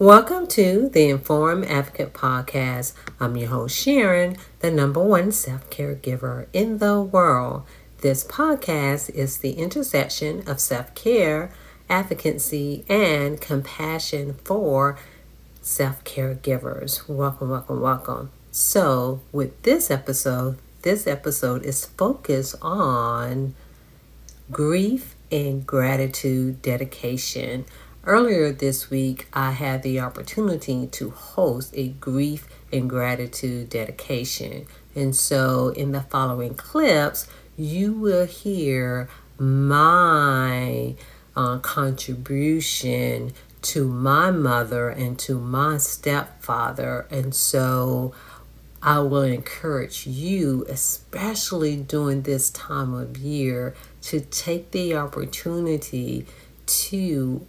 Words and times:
Welcome 0.00 0.46
to 0.46 0.88
the 0.88 1.10
Informed 1.10 1.66
Advocate 1.66 2.14
Podcast. 2.14 2.94
I'm 3.20 3.36
your 3.36 3.50
host, 3.50 3.76
Sharon, 3.76 4.38
the 4.60 4.70
number 4.70 5.02
one 5.02 5.30
self 5.30 5.68
caregiver 5.68 6.46
in 6.54 6.78
the 6.78 7.02
world. 7.02 7.64
This 7.98 8.24
podcast 8.24 9.10
is 9.10 9.36
the 9.36 9.52
intersection 9.52 10.48
of 10.48 10.58
self 10.58 10.94
care, 10.94 11.52
advocacy, 11.90 12.86
and 12.88 13.42
compassion 13.42 14.36
for 14.42 14.98
self 15.60 16.02
caregivers. 16.04 17.06
Welcome, 17.06 17.50
welcome, 17.50 17.82
welcome. 17.82 18.30
So, 18.50 19.20
with 19.32 19.64
this 19.64 19.90
episode, 19.90 20.56
this 20.80 21.06
episode 21.06 21.62
is 21.62 21.84
focused 21.84 22.54
on 22.62 23.54
grief 24.50 25.14
and 25.30 25.66
gratitude 25.66 26.62
dedication. 26.62 27.66
Earlier 28.06 28.50
this 28.50 28.88
week, 28.88 29.28
I 29.34 29.50
had 29.50 29.82
the 29.82 30.00
opportunity 30.00 30.86
to 30.86 31.10
host 31.10 31.74
a 31.76 31.88
grief 31.88 32.48
and 32.72 32.88
gratitude 32.88 33.68
dedication. 33.68 34.66
And 34.94 35.14
so, 35.14 35.68
in 35.68 35.92
the 35.92 36.00
following 36.00 36.54
clips, 36.54 37.28
you 37.58 37.92
will 37.92 38.24
hear 38.24 39.10
my 39.38 40.94
uh, 41.36 41.58
contribution 41.58 43.34
to 43.62 43.86
my 43.86 44.30
mother 44.30 44.88
and 44.88 45.18
to 45.18 45.38
my 45.38 45.76
stepfather. 45.76 47.06
And 47.10 47.34
so, 47.34 48.14
I 48.82 49.00
will 49.00 49.24
encourage 49.24 50.06
you, 50.06 50.64
especially 50.70 51.76
during 51.76 52.22
this 52.22 52.48
time 52.48 52.94
of 52.94 53.18
year, 53.18 53.74
to 54.02 54.20
take 54.20 54.70
the 54.70 54.96
opportunity 54.96 56.24
to 56.64 57.46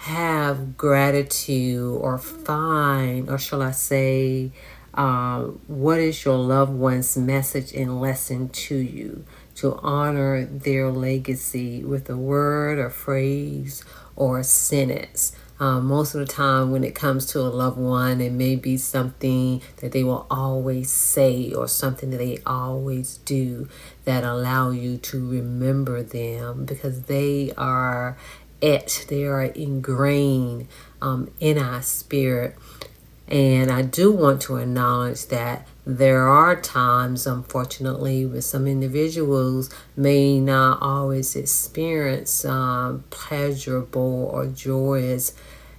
have 0.00 0.78
gratitude 0.78 1.98
or 2.00 2.16
find, 2.16 3.28
or 3.28 3.36
shall 3.36 3.60
I 3.60 3.72
say, 3.72 4.50
um, 4.94 5.60
what 5.66 5.98
is 6.00 6.24
your 6.24 6.38
loved 6.38 6.72
one's 6.72 7.18
message 7.18 7.74
and 7.74 8.00
lesson 8.00 8.48
to 8.48 8.76
you 8.76 9.24
to 9.56 9.74
honor 9.82 10.46
their 10.46 10.90
legacy 10.90 11.84
with 11.84 12.08
a 12.08 12.16
word, 12.16 12.78
or 12.78 12.88
phrase, 12.88 13.84
or 14.16 14.38
a 14.38 14.44
sentence. 14.44 15.32
Um, 15.58 15.84
most 15.84 16.14
of 16.14 16.26
the 16.26 16.32
time, 16.32 16.70
when 16.70 16.82
it 16.82 16.94
comes 16.94 17.26
to 17.26 17.40
a 17.40 17.52
loved 17.52 17.76
one, 17.76 18.22
it 18.22 18.32
may 18.32 18.56
be 18.56 18.78
something 18.78 19.60
that 19.76 19.92
they 19.92 20.02
will 20.02 20.26
always 20.30 20.90
say 20.90 21.52
or 21.52 21.68
something 21.68 22.08
that 22.08 22.16
they 22.16 22.38
always 22.46 23.18
do 23.18 23.68
that 24.06 24.24
allow 24.24 24.70
you 24.70 24.96
to 24.96 25.28
remember 25.28 26.02
them 26.02 26.64
because 26.64 27.02
they 27.02 27.52
are 27.58 28.16
etched, 28.62 29.08
they 29.08 29.24
are 29.24 29.42
ingrained 29.42 30.68
um, 31.00 31.30
in 31.40 31.58
our 31.58 31.82
spirit. 31.82 32.56
And 33.28 33.70
I 33.70 33.82
do 33.82 34.10
want 34.10 34.42
to 34.42 34.56
acknowledge 34.56 35.26
that 35.26 35.66
there 35.86 36.26
are 36.26 36.60
times, 36.60 37.26
unfortunately, 37.28 38.26
where 38.26 38.40
some 38.40 38.66
individuals 38.66 39.70
may 39.96 40.40
not 40.40 40.82
always 40.82 41.36
experience 41.36 42.44
um, 42.44 43.04
pleasurable 43.10 44.28
or 44.32 44.46
joyous, 44.46 45.32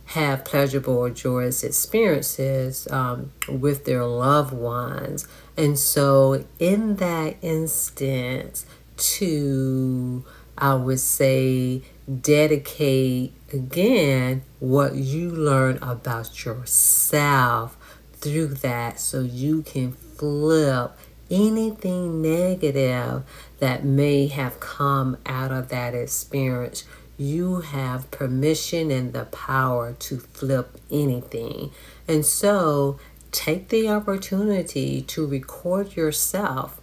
have 0.05 0.45
pleasurable 0.45 0.97
or 0.97 1.09
joyous 1.09 1.63
experiences 1.63 2.87
um, 2.89 3.33
with 3.49 3.83
their 3.83 4.05
loved 4.05 4.53
ones. 4.53 5.27
And 5.57 5.77
so, 5.77 6.45
in 6.58 6.95
that 6.97 7.36
instance, 7.41 8.65
to, 8.97 10.23
I 10.58 10.76
would 10.76 11.00
say, 11.00 11.82
dedicate 12.22 13.34
again 13.54 14.44
what 14.60 14.95
you 14.95 15.30
learn 15.30 15.78
about 15.78 16.45
yourself 16.45 17.78
through 18.14 18.48
that 18.48 19.00
so 19.00 19.22
you 19.22 19.64
can 19.64 19.92
flip 19.92 20.92
anything 21.30 22.22
negative 22.22 23.23
that 23.60 23.84
may 23.84 24.28
have 24.28 24.60
come 24.60 25.17
out 25.26 25.52
of 25.52 25.70
that 25.70 25.95
experience. 25.95 26.83
You 27.18 27.62
have 27.62 28.12
permission 28.12 28.92
and 28.92 29.14
the 29.14 29.26
power 29.26 29.94
to 29.94 30.20
flip 30.20 30.78
anything. 30.92 31.72
And 32.08 32.26
so 32.26 33.00
take 33.32 33.70
the 33.70 33.88
opportunity 33.88 35.02
to 35.04 35.26
record 35.26 35.95
yourself 35.95 36.82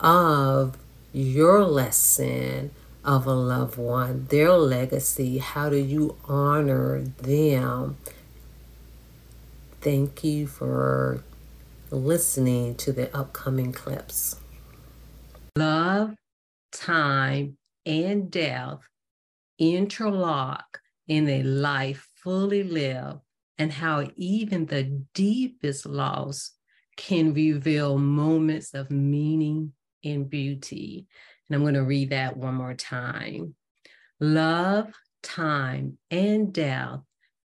of 0.00 0.76
your 1.14 1.64
lesson 1.64 2.72
of 3.04 3.26
a 3.26 3.32
loved 3.32 3.78
one, 3.78 4.26
their 4.26 4.52
legacy. 4.52 5.38
How 5.38 5.70
do 5.70 5.76
you 5.76 6.16
honor 6.24 7.02
them? 7.02 7.96
Thank 9.80 10.24
you 10.24 10.48
for 10.48 11.22
listening 11.90 12.74
to 12.76 12.92
the 12.92 13.14
upcoming 13.16 13.72
clips. 13.72 14.40
Love, 15.56 16.14
time, 16.72 17.58
and 17.86 18.30
death 18.30 18.80
interlock 19.58 20.80
in 21.06 21.28
a 21.28 21.42
life 21.44 22.08
fully 22.16 22.64
lived, 22.64 23.20
and 23.56 23.70
how 23.70 24.08
even 24.16 24.66
the 24.66 24.82
deepest 25.14 25.86
loss 25.86 26.52
can 26.96 27.32
reveal 27.34 27.98
moments 27.98 28.74
of 28.74 28.90
meaning 28.90 29.72
and 30.04 30.28
beauty. 30.28 31.06
And 31.48 31.56
I'm 31.56 31.62
going 31.62 31.74
to 31.74 31.84
read 31.84 32.10
that 32.10 32.36
one 32.36 32.54
more 32.54 32.74
time. 32.74 33.54
Love, 34.20 34.92
time, 35.22 35.98
and 36.10 36.52
death 36.52 37.00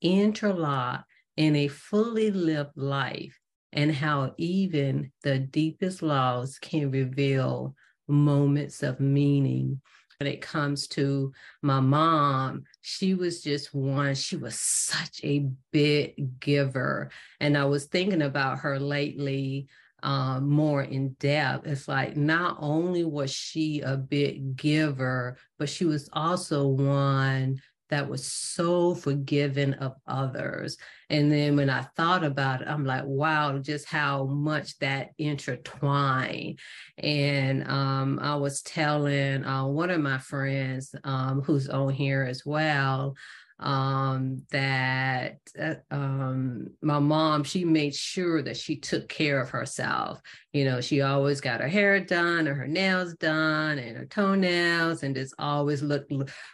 interlock 0.01 1.05
in 1.37 1.55
a 1.55 1.67
fully 1.67 2.29
lived 2.29 2.75
life, 2.75 3.39
and 3.71 3.93
how 3.93 4.33
even 4.37 5.11
the 5.23 5.39
deepest 5.39 6.03
laws 6.03 6.59
can 6.59 6.91
reveal 6.91 7.75
moments 8.07 8.83
of 8.83 8.99
meaning. 8.99 9.81
When 10.19 10.27
it 10.31 10.41
comes 10.41 10.87
to 10.89 11.33
my 11.61 11.79
mom, 11.79 12.63
she 12.81 13.13
was 13.15 13.41
just 13.41 13.73
one, 13.73 14.13
she 14.15 14.37
was 14.37 14.59
such 14.59 15.19
a 15.23 15.49
big 15.71 16.39
giver. 16.39 17.09
And 17.39 17.57
I 17.57 17.65
was 17.65 17.85
thinking 17.85 18.21
about 18.21 18.59
her 18.59 18.79
lately 18.79 19.67
um, 20.03 20.49
more 20.49 20.83
in 20.83 21.13
depth. 21.19 21.65
It's 21.65 21.87
like 21.87 22.15
not 22.15 22.57
only 22.59 23.03
was 23.03 23.31
she 23.31 23.81
a 23.81 23.97
big 23.97 24.55
giver, 24.55 25.37
but 25.57 25.69
she 25.69 25.85
was 25.85 26.09
also 26.13 26.67
one 26.67 27.59
that 27.89 28.09
was 28.09 28.25
so 28.25 28.95
forgiving 28.95 29.73
of 29.75 29.93
others. 30.07 30.77
And 31.09 31.31
then 31.31 31.55
when 31.55 31.69
I 31.69 31.83
thought 31.95 32.23
about 32.23 32.61
it, 32.61 32.67
I'm 32.67 32.85
like, 32.85 33.03
wow, 33.05 33.59
just 33.59 33.85
how 33.85 34.25
much 34.25 34.77
that 34.79 35.11
intertwined. 35.19 36.59
And 36.97 37.67
um, 37.67 38.19
I 38.19 38.35
was 38.35 38.63
telling 38.63 39.45
uh, 39.45 39.67
one 39.67 39.91
of 39.91 40.01
my 40.01 40.17
friends 40.17 40.95
um, 41.03 41.41
who's 41.41 41.69
on 41.69 41.93
here 41.93 42.23
as 42.23 42.43
well 42.45 43.15
um, 43.59 44.43
that 44.51 45.37
uh, 45.59 45.75
um, 45.91 46.71
my 46.81 46.99
mom, 46.99 47.43
she 47.43 47.63
made 47.63 47.95
sure 47.95 48.41
that 48.41 48.57
she 48.57 48.75
took 48.77 49.07
care 49.07 49.39
of 49.39 49.49
herself. 49.49 50.21
You 50.51 50.65
know, 50.65 50.81
she 50.81 51.01
always 51.01 51.39
got 51.39 51.61
her 51.61 51.67
hair 51.67 51.99
done 51.99 52.47
or 52.47 52.55
her 52.55 52.67
nails 52.67 53.13
done 53.15 53.79
and 53.79 53.97
her 53.97 54.05
toenails 54.05 55.03
and 55.03 55.15
just 55.15 55.33
always 55.39 55.81
looked 55.81 56.11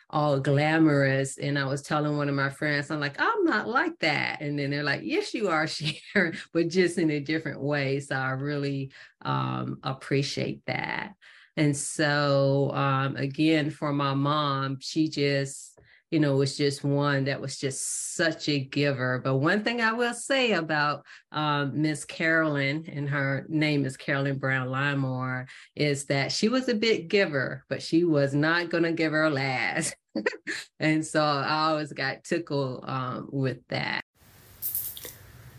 all 0.10 0.40
glamorous. 0.40 1.38
And 1.38 1.58
I 1.58 1.66
was 1.66 1.82
telling 1.82 2.18
one 2.18 2.30
of 2.30 2.36
my 2.36 2.50
friends, 2.50 2.92
I'm 2.92 3.00
like, 3.00 3.20
I'm 3.20 3.44
not 3.44 3.68
like 3.68 3.98
that. 4.00 4.42
And 4.42 4.58
then 4.58 4.70
they're 4.70 4.84
like, 4.84 5.02
yes, 5.04 5.34
you 5.34 5.50
are, 5.50 5.68
Sharon, 5.68 6.38
but 6.54 6.70
just 6.70 6.98
in 6.98 7.10
a 7.12 7.20
different 7.20 7.62
way. 7.62 8.00
So 8.00 8.16
I 8.16 8.32
really 8.32 8.92
um, 9.22 9.80
appreciate 9.84 10.66
that. 10.68 11.14
And 11.58 11.76
so, 11.76 12.72
um, 12.74 13.16
again, 13.18 13.70
for 13.70 13.92
my 13.92 14.14
mom, 14.14 14.78
she 14.80 15.10
just, 15.10 15.79
you 16.12 16.20
know, 16.20 16.34
it 16.34 16.38
was 16.38 16.58
just 16.58 16.84
one 16.84 17.26
that 17.26 17.40
was 17.40 17.58
just 17.58 18.16
such 18.16 18.50
a 18.50 18.60
giver. 18.60 19.22
But 19.24 19.38
one 19.38 19.64
thing 19.64 19.82
I 19.82 19.94
will 19.94 20.14
say 20.14 20.54
about 20.54 21.06
um, 21.32 21.82
Miss 21.82 22.04
Carolyn, 22.04 22.86
and 22.92 23.08
her 23.10 23.46
name 23.48 23.86
is 23.86 23.96
Carolyn 23.96 24.40
Brown 24.40 24.70
Limore, 24.70 25.48
is 25.76 26.06
that 26.06 26.32
she 26.32 26.50
was 26.50 26.68
a 26.68 26.74
big 26.74 27.10
giver, 27.10 27.64
but 27.70 27.84
she 27.84 28.04
was 28.04 28.34
not 28.34 28.70
going 28.70 28.84
to 28.84 28.92
give 28.92 29.12
her 29.12 29.30
last. 29.30 29.96
and 30.80 31.06
so 31.06 31.24
I 31.24 31.68
always 31.68 31.94
got 31.94 32.24
tickled 32.24 32.84
um, 32.88 33.30
with 33.32 33.60
that. 33.68 34.02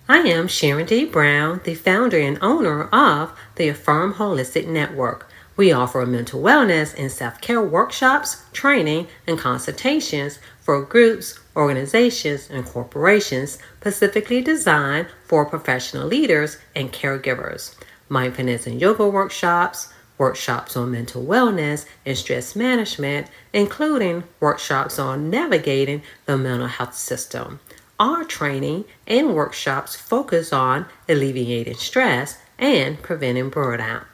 I 0.09 0.19
am 0.19 0.49
Sharon 0.49 0.87
D. 0.87 1.05
Brown, 1.05 1.61
the 1.63 1.77
founder 1.77 2.19
and 2.19 2.37
owner 2.43 2.89
of 2.89 3.33
the 3.55 3.69
Affirm 3.69 4.15
Holistic 4.15 4.67
Network 4.67 5.31
we 5.57 5.73
offer 5.73 6.05
mental 6.07 6.41
wellness 6.41 6.95
and 6.99 7.11
self 7.11 7.41
care 7.41 7.63
workshops, 7.63 8.43
training, 8.53 9.09
and 9.27 9.39
consultations 9.39 10.39
for 10.61 10.83
groups, 10.83 11.39
organizations, 11.57 12.49
and 12.51 12.65
corporations 12.65 13.59
specifically 13.81 14.41
designed 14.41 15.09
for 15.25 15.45
professional 15.45 16.07
leaders 16.07 16.59
and 16.75 16.93
caregivers. 16.93 17.75
Mindfulness 18.09 18.67
and 18.67 18.81
yoga 18.81 19.09
workshops, 19.09 19.93
workshops 20.19 20.77
on 20.77 20.91
mental 20.91 21.25
wellness 21.25 21.87
and 22.05 22.17
stress 22.17 22.55
management, 22.55 23.27
including 23.53 24.23
workshops 24.39 24.99
on 24.99 25.31
navigating 25.31 26.03
the 26.27 26.37
mental 26.37 26.69
health 26.69 26.95
system. 26.95 27.59
Our 27.99 28.25
training 28.25 28.85
and 29.07 29.35
workshops 29.35 29.97
focus 29.97 30.53
on 30.53 30.87
alleviating 31.09 31.75
stress 31.75 32.39
and 32.59 33.03
preventing 33.03 33.51
burnout. 33.51 34.05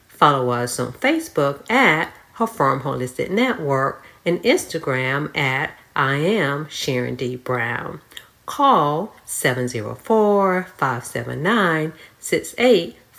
Follow 0.07 0.51
us 0.51 0.79
on 0.79 0.93
Facebook 0.93 1.69
at 1.69 2.13
Affirm 2.39 2.83
Holistic 2.83 3.29
Network 3.29 4.05
and 4.25 4.41
Instagram 4.43 5.37
at 5.37 5.77
I 5.97 6.15
am 6.15 6.69
Sharon 6.69 7.15
D. 7.15 7.35
Brown. 7.35 7.99
Call 8.45 9.13
704 9.25 10.67
579 10.77 11.91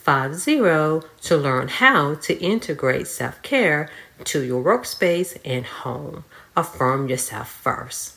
6850 0.05 1.09
to 1.29 1.37
learn 1.37 1.69
how 1.69 2.17
to 2.17 2.39
integrate 2.41 3.07
self 3.07 3.41
care 3.43 3.89
to 4.25 4.43
your 4.43 4.63
workspace 4.63 5.39
and 5.45 5.65
home. 5.65 6.25
Affirm 6.57 7.09
yourself 7.09 7.49
first. 7.51 8.17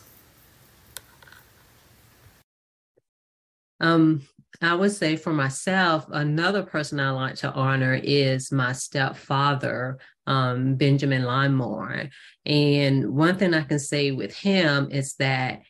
Um, 3.79 4.23
I 4.61 4.73
would 4.73 4.93
say 4.93 5.15
for 5.15 5.33
myself, 5.33 6.05
another 6.11 6.63
person 6.63 6.99
I 6.99 7.11
like 7.11 7.35
to 7.35 7.51
honor 7.51 7.99
is 8.01 8.51
my 8.51 8.71
stepfather, 8.71 9.99
um, 10.25 10.75
Benjamin 10.75 11.23
Limemore. 11.23 12.09
And 12.45 13.11
one 13.11 13.37
thing 13.37 13.53
I 13.53 13.61
can 13.61 13.79
say 13.79 14.11
with 14.11 14.35
him 14.35 14.89
is 14.91 15.15
that 15.15 15.61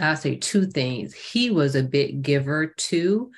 I 0.00 0.14
say 0.14 0.36
two 0.36 0.66
things. 0.66 1.14
He 1.14 1.50
was 1.50 1.74
a 1.74 1.82
big 1.82 2.22
giver 2.22 2.68
too 2.76 3.30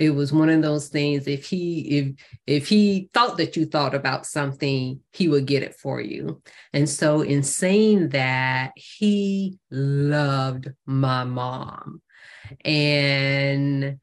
it 0.00 0.14
was 0.14 0.32
one 0.32 0.48
of 0.48 0.62
those 0.62 0.88
things 0.88 1.26
if 1.26 1.44
he 1.44 1.80
if 1.98 2.12
if 2.46 2.68
he 2.68 3.10
thought 3.12 3.36
that 3.36 3.54
you 3.54 3.66
thought 3.66 3.94
about 3.94 4.24
something 4.24 4.98
he 5.12 5.28
would 5.28 5.44
get 5.44 5.62
it 5.62 5.74
for 5.74 6.00
you. 6.00 6.42
And 6.72 6.88
so 6.88 7.20
in 7.20 7.42
saying 7.42 8.08
that 8.08 8.72
he 8.76 9.58
loved 9.70 10.72
my 10.86 11.24
mom. 11.24 12.00
And 12.64 13.98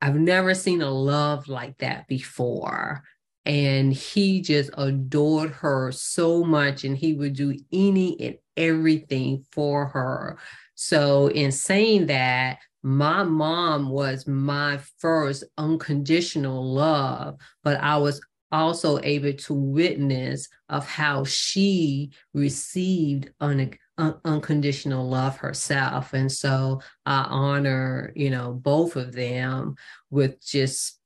i've 0.00 0.14
never 0.14 0.54
seen 0.54 0.82
a 0.82 0.90
love 0.90 1.48
like 1.48 1.78
that 1.78 2.06
before. 2.06 3.02
And 3.46 3.94
he 3.94 4.42
just 4.42 4.68
adored 4.76 5.52
her 5.52 5.90
so 5.90 6.44
much 6.44 6.84
and 6.84 6.94
he 6.94 7.14
would 7.14 7.32
do 7.32 7.58
any 7.72 8.20
and 8.20 8.36
everything 8.58 9.46
for 9.52 9.86
her. 9.86 10.38
So 10.74 11.28
in 11.28 11.50
saying 11.50 12.08
that 12.08 12.58
my 12.82 13.22
mom 13.24 13.90
was 13.90 14.26
my 14.26 14.78
first 14.98 15.44
unconditional 15.56 16.72
love, 16.72 17.36
but 17.64 17.80
I 17.80 17.96
was 17.96 18.20
also 18.50 18.98
able 19.02 19.32
to 19.32 19.54
witness 19.54 20.48
of 20.68 20.86
how 20.86 21.24
she 21.24 22.12
received 22.32 23.30
un- 23.40 23.76
un- 23.98 24.20
unconditional 24.24 25.08
love 25.08 25.36
herself. 25.36 26.14
And 26.14 26.30
so 26.30 26.80
i 27.04 27.26
honor 27.28 28.12
you 28.16 28.30
know 28.30 28.52
both 28.52 28.96
of 28.96 29.12
them 29.12 29.74
with 30.10 30.40
just 30.44 30.98